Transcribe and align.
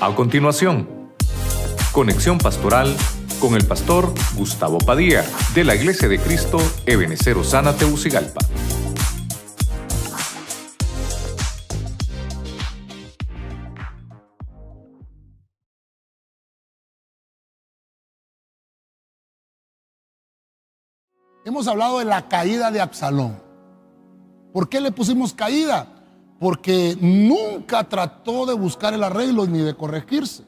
A 0.00 0.14
continuación, 0.14 0.88
conexión 1.90 2.38
pastoral 2.38 2.96
con 3.40 3.56
el 3.56 3.66
pastor 3.66 4.14
Gustavo 4.36 4.78
Padilla 4.78 5.24
de 5.56 5.64
la 5.64 5.74
Iglesia 5.74 6.06
de 6.06 6.20
Cristo 6.20 6.58
Ebenecer 6.86 7.36
Osana 7.36 7.74
Teucigalpa. 7.74 8.38
Hemos 21.44 21.66
hablado 21.66 21.98
de 21.98 22.04
la 22.04 22.28
caída 22.28 22.70
de 22.70 22.80
Absalón. 22.80 23.42
¿Por 24.52 24.68
qué 24.68 24.80
le 24.80 24.92
pusimos 24.92 25.34
caída? 25.34 25.97
Porque 26.38 26.96
nunca 27.00 27.84
trató 27.84 28.46
de 28.46 28.54
buscar 28.54 28.94
el 28.94 29.02
arreglo 29.02 29.46
ni 29.46 29.58
de 29.58 29.74
corregirse. 29.74 30.44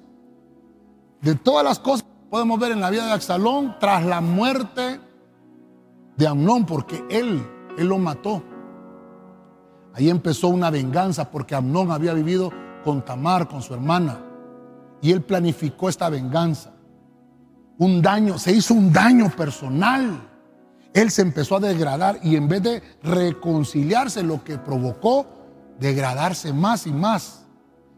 De 1.21 1.35
todas 1.35 1.65
las 1.65 1.79
cosas 1.79 2.05
que 2.05 2.31
podemos 2.31 2.59
ver 2.61 2.73
en 2.73 2.81
la 2.81 2.91
vida 2.91 3.07
de 3.07 3.13
Absalón, 3.13 3.77
tras 3.81 4.05
la 4.05 4.21
muerte 4.21 5.01
de 6.17 6.27
Amnón, 6.27 6.65
porque 6.65 7.05
él, 7.11 7.45
él 7.77 7.87
lo 7.87 7.99
mató. 7.99 8.43
Ahí 9.95 10.09
empezó 10.09 10.49
una 10.49 10.71
venganza 10.71 11.31
porque 11.31 11.55
Amnón 11.55 11.91
había 11.91 12.15
vivido 12.15 12.53
con 12.85 13.05
Tamar, 13.05 13.49
con 13.49 13.63
su 13.63 13.75
hermana. 13.75 14.21
Y 15.03 15.11
él 15.11 15.23
planificó 15.23 15.89
esta 15.89 16.09
venganza. 16.09 16.73
Un 17.79 18.01
daño, 18.01 18.39
se 18.39 18.53
hizo 18.53 18.75
un 18.75 18.93
daño 18.93 19.31
personal 19.31 20.31
él 20.93 21.11
se 21.11 21.23
empezó 21.23 21.57
a 21.57 21.61
degradar 21.61 22.19
y 22.23 22.37
en 22.37 22.49
vez 22.49 22.63
de 22.63 22.83
reconciliarse, 23.03 24.23
lo 24.23 24.43
que 24.43 24.59
provocó 24.59 25.27
degradarse 25.81 26.53
más 26.53 26.87
y 26.87 26.93
más. 26.93 27.47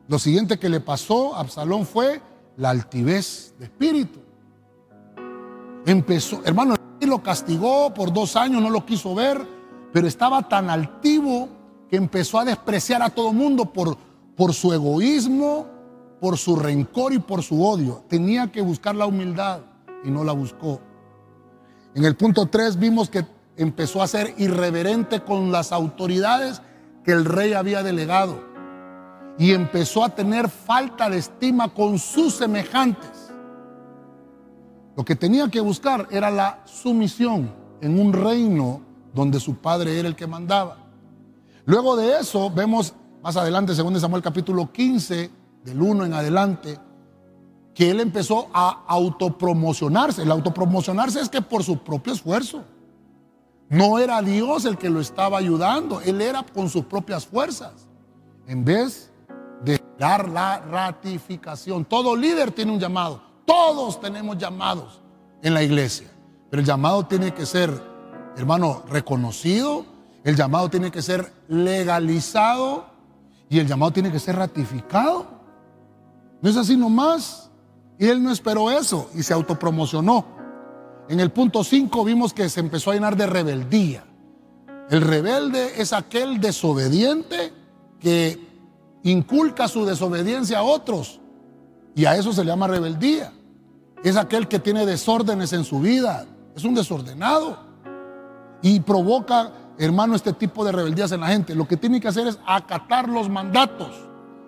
Lo 0.09 0.19
siguiente 0.19 0.59
que 0.59 0.69
le 0.69 0.81
pasó 0.81 1.35
a 1.35 1.41
Absalón 1.41 1.85
fue 1.85 2.23
la 2.57 2.71
altivez 2.71 3.55
de 3.59 3.67
espíritu. 3.67 4.21
Empezó, 5.85 6.41
hermano, 6.45 6.77
lo 7.07 7.23
castigó 7.23 7.93
por 7.93 8.13
dos 8.13 8.37
años, 8.37 8.63
no 8.63 8.71
lo 8.71 8.87
quiso 8.87 9.15
ver, 9.15 9.47
pero 9.93 10.07
estaba 10.07 10.49
tan 10.49 10.71
altivo 10.71 11.49
que 11.91 11.97
empezó 11.97 12.39
a 12.39 12.45
despreciar 12.45 13.03
a 13.03 13.11
todo 13.11 13.33
mundo 13.33 13.67
por, 13.67 13.99
por 14.37 14.55
su 14.55 14.73
egoísmo, 14.73 15.67
por 16.21 16.39
su 16.39 16.57
rencor 16.57 17.13
y 17.13 17.19
por 17.19 17.43
su 17.43 17.63
odio. 17.63 18.05
Tenía 18.09 18.51
que 18.51 18.63
buscar 18.63 18.95
la 18.95 19.07
humildad 19.07 19.61
y 20.05 20.11
no 20.11 20.25
la 20.25 20.33
buscó. 20.33 20.81
En 21.95 22.05
el 22.05 22.17
punto 22.17 22.47
3 22.47 22.79
vimos 22.79 23.11
que 23.11 23.27
empezó 23.57 24.03
a 24.03 24.09
ser 24.09 24.35
irreverente 24.39 25.23
con 25.23 25.53
las 25.53 25.73
autoridades 25.73 26.63
que 27.05 27.13
el 27.13 27.25
rey 27.25 27.53
había 27.53 27.83
delegado 27.83 28.53
y 29.39 29.53
empezó 29.53 30.05
a 30.05 30.11
tener 30.11 30.49
falta 30.49 31.09
de 31.09 31.19
estima 31.19 31.73
con 31.73 31.99
sus 31.99 32.35
semejantes. 32.35 33.33
Lo 34.97 35.05
que 35.05 35.17
tenía 35.17 35.49
que 35.49 35.61
buscar 35.61 36.07
era 36.11 36.31
la 36.31 36.61
sumisión 36.67 37.53
en 37.81 37.99
un 37.99 38.13
reino 38.13 38.83
donde 39.15 39.41
su 39.41 39.57
padre 39.57 39.99
era 39.99 40.09
el 40.09 40.17
que 40.17 40.27
mandaba. 40.27 40.79
Luego 41.65 41.97
de 41.97 42.19
eso 42.19 42.51
vemos 42.51 42.95
más 43.23 43.37
adelante, 43.37 43.75
según 43.75 43.99
Samuel 43.99 44.23
capítulo 44.23 44.71
15, 44.73 45.31
del 45.65 45.81
1 45.81 46.07
en 46.07 46.15
adelante, 46.15 46.79
que 47.75 47.91
él 47.91 48.01
empezó 48.01 48.49
a 48.53 48.85
autopromocionarse. 48.87 50.23
El 50.23 50.31
autopromocionarse 50.31 51.21
es 51.21 51.29
que 51.29 51.41
por 51.41 51.63
su 51.63 51.79
propio 51.79 52.13
esfuerzo. 52.13 52.65
No 53.73 53.99
era 53.99 54.21
Dios 54.21 54.67
el 54.67 54.77
que 54.77 54.91
lo 54.91 55.01
estaba 55.01 55.39
ayudando, 55.39 56.03
él 56.03 56.21
era 56.21 56.45
con 56.45 56.69
sus 56.69 56.85
propias 56.85 57.27
fuerzas. 57.27 57.89
En 58.47 58.65
vez 58.65 59.11
de 59.65 59.83
dar 59.99 60.29
la 60.29 60.59
ratificación. 60.61 61.87
Todo 61.87 62.15
líder 62.15 62.51
tiene 62.51 62.71
un 62.71 62.79
llamado. 62.79 63.23
Todos 63.47 63.99
tenemos 63.99 64.37
llamados 64.37 65.01
en 65.43 65.55
la 65.55 65.63
iglesia. 65.63 66.09
Pero 66.51 66.61
el 66.61 66.67
llamado 66.67 67.07
tiene 67.07 67.33
que 67.33 67.47
ser, 67.47 67.71
hermano, 68.37 68.83
reconocido. 68.91 69.87
El 70.23 70.37
llamado 70.37 70.69
tiene 70.69 70.91
que 70.91 71.01
ser 71.01 71.33
legalizado. 71.49 72.87
Y 73.49 73.59
el 73.59 73.67
llamado 73.67 73.93
tiene 73.93 74.13
que 74.13 74.19
ser 74.19 74.37
ratificado. 74.37 75.27
No 76.43 76.51
es 76.51 76.57
así 76.59 76.77
nomás. 76.77 77.51
Y 77.99 78.07
él 78.07 78.23
no 78.23 78.33
esperó 78.33 78.71
eso 78.71 79.09
y 79.15 79.23
se 79.23 79.33
autopromocionó. 79.33 80.42
En 81.09 81.21
el 81.21 81.31
punto 81.31 81.65
5 81.65 82.05
vimos 82.05 82.33
que 82.33 82.49
se 82.49 82.61
empezó 82.61 82.91
a 82.91 82.95
llenar 82.95 83.17
de 83.17 83.27
rebeldía. 83.27 84.05
El 84.89 85.01
rebelde 85.01 85.81
es 85.81 85.93
aquel 85.93 86.41
desobediente 86.41 87.53
que 88.01 88.39
inculca 89.03 89.69
su 89.69 89.85
desobediencia 89.85 90.59
a 90.59 90.63
otros. 90.63 91.21
Y 91.95 92.05
a 92.05 92.17
eso 92.17 92.33
se 92.33 92.45
le 92.45 92.51
llama 92.51 92.69
rebeldía. 92.69 93.33
Es 94.03 94.17
aquel 94.17 94.49
que 94.49 94.59
tiene 94.59 94.87
desórdenes 94.87 95.53
en 95.53 95.65
su 95.65 95.81
vida. 95.81 96.27
Es 96.55 96.65
un 96.65 96.75
desordenado. 96.75 97.59
Y 98.63 98.81
provoca, 98.81 99.53
hermano, 99.79 100.15
este 100.15 100.33
tipo 100.33 100.65
de 100.65 100.73
rebeldías 100.73 101.13
en 101.13 101.21
la 101.21 101.29
gente. 101.29 101.55
Lo 101.55 101.67
que 101.67 101.77
tiene 101.77 102.01
que 102.01 102.09
hacer 102.09 102.27
es 102.27 102.39
acatar 102.47 103.09
los 103.09 103.29
mandatos. 103.29 103.91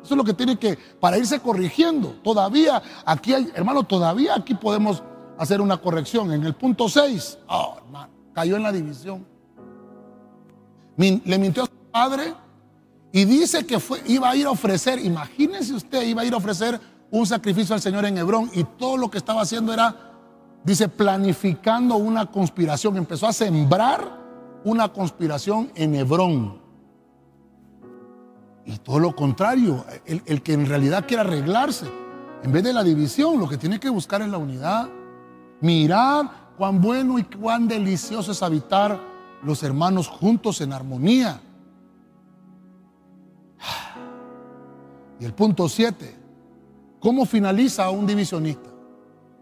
Eso 0.02 0.14
es 0.14 0.18
lo 0.18 0.24
que 0.24 0.34
tiene 0.34 0.58
que, 0.58 0.78
para 1.00 1.18
irse 1.18 1.40
corrigiendo. 1.40 2.16
Todavía, 2.22 2.82
aquí 3.06 3.32
hay, 3.32 3.50
hermano, 3.54 3.82
todavía 3.84 4.34
aquí 4.34 4.54
podemos 4.54 5.02
hacer 5.38 5.60
una 5.60 5.78
corrección. 5.78 6.32
En 6.32 6.44
el 6.44 6.54
punto 6.54 6.88
6, 6.88 7.38
oh, 7.48 7.76
hermano, 7.78 8.12
cayó 8.32 8.56
en 8.56 8.62
la 8.62 8.72
división. 8.72 9.26
Le 10.96 11.38
mintió 11.38 11.64
a 11.64 11.66
su 11.66 11.90
padre 11.90 12.34
y 13.12 13.24
dice 13.24 13.66
que 13.66 13.80
fue, 13.80 14.02
iba 14.06 14.30
a 14.30 14.36
ir 14.36 14.46
a 14.46 14.50
ofrecer, 14.50 14.98
imagínense 14.98 15.74
usted, 15.74 16.02
iba 16.02 16.22
a 16.22 16.24
ir 16.24 16.34
a 16.34 16.36
ofrecer 16.36 16.80
un 17.10 17.26
sacrificio 17.26 17.74
al 17.74 17.80
Señor 17.80 18.04
en 18.04 18.18
Hebrón 18.18 18.50
y 18.52 18.64
todo 18.64 18.96
lo 18.96 19.10
que 19.10 19.18
estaba 19.18 19.42
haciendo 19.42 19.72
era, 19.72 19.94
dice, 20.64 20.88
planificando 20.88 21.96
una 21.96 22.26
conspiración. 22.26 22.96
Empezó 22.96 23.26
a 23.26 23.32
sembrar 23.32 24.24
una 24.64 24.92
conspiración 24.92 25.70
en 25.74 25.94
Hebrón. 25.94 26.64
Y 28.66 28.78
todo 28.78 28.98
lo 28.98 29.14
contrario, 29.14 29.84
el, 30.06 30.42
que 30.42 30.54
en 30.54 30.66
realidad 30.66 31.04
quiere 31.06 31.20
arreglarse, 31.20 31.86
en 32.42 32.50
vez 32.50 32.64
de 32.64 32.72
la 32.72 32.82
división, 32.82 33.38
lo 33.38 33.48
que 33.48 33.58
tiene 33.58 33.78
que 33.78 33.90
buscar 33.90 34.22
es 34.22 34.28
la 34.28 34.38
unidad. 34.38 34.88
Mirar 35.60 36.54
cuán 36.56 36.80
bueno 36.80 37.18
y 37.18 37.24
cuán 37.24 37.66
delicioso 37.66 38.32
es 38.32 38.42
habitar 38.42 38.98
los 39.42 39.62
hermanos 39.62 40.08
juntos 40.08 40.60
en 40.60 40.72
armonía. 40.72 41.40
Y 45.20 45.24
el 45.24 45.32
punto 45.32 45.68
7, 45.68 46.16
¿cómo 46.98 47.24
finaliza 47.24 47.88
un 47.90 48.04
divisionista? 48.04 48.68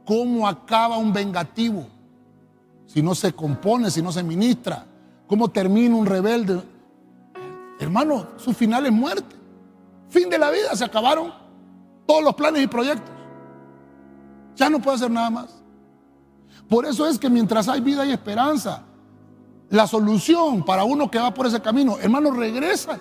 ¿Cómo 0.05 0.47
acaba 0.47 0.99
un 0.99 1.15
vengativo? 1.15 1.87
Si 2.87 3.03
no 3.03 3.15
se 3.15 3.33
compone, 3.33 3.91
si 3.91 4.03
no 4.03 4.13
se 4.13 4.23
ministra. 4.23 4.85
¿Cómo 5.27 5.49
termina 5.49 5.97
un 5.97 6.05
rebelde? 6.05 6.63
Hermano, 7.81 8.27
su 8.37 8.53
final 8.53 8.85
es 8.85 8.93
muerte. 8.93 9.35
Fin 10.11 10.29
de 10.29 10.39
la 10.39 10.51
vida, 10.51 10.77
se 10.77 10.85
acabaron 10.85 11.33
todos 12.07 12.23
los 12.23 12.35
planes 12.35 12.63
y 12.63 12.67
proyectos. 12.67 13.11
Ya 14.55 14.69
no 14.69 14.79
puede 14.79 14.97
hacer 14.97 15.11
nada 15.11 15.31
más. 15.31 15.62
Por 16.69 16.87
eso 16.87 17.07
es 17.07 17.19
que 17.19 17.29
mientras 17.29 17.69
hay 17.69 17.81
vida 17.81 18.05
y 18.07 18.13
esperanza, 18.13 18.83
la 19.71 19.87
solución 19.87 20.65
para 20.65 20.85
uno 20.85 21.11
que 21.11 21.19
va 21.19 21.33
por 21.33 21.47
ese 21.47 21.61
camino, 21.61 21.99
hermano, 21.99 22.31
regresa, 22.31 22.99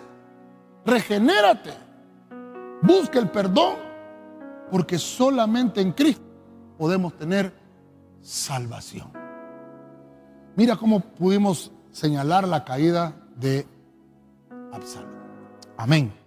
regenérate, 0.85 1.73
busca 2.81 3.19
el 3.19 3.29
perdón, 3.29 3.75
porque 4.69 4.97
solamente 4.97 5.81
en 5.81 5.91
Cristo 5.91 6.23
podemos 6.77 7.13
tener 7.17 7.53
salvación. 8.21 9.11
Mira 10.55 10.75
cómo 10.75 10.99
pudimos 10.99 11.71
señalar 11.91 12.47
la 12.47 12.63
caída 12.63 13.13
de 13.35 13.67
Absalón. 14.71 15.11
Amén. 15.77 16.20